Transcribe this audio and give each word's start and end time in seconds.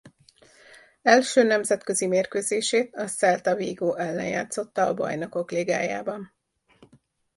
Első 1.01 1.43
nemzetközi 1.43 2.07
mérkőzését 2.07 2.95
a 2.95 3.05
Celta 3.07 3.55
Vigo 3.55 3.93
ellen 3.95 4.27
játszotta 4.27 4.85
a 4.87 4.93
bajnokok 4.93 5.51
ligájában. 5.51 6.33